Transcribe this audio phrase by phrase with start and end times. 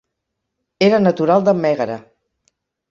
[0.87, 2.03] Era natural de Mègara.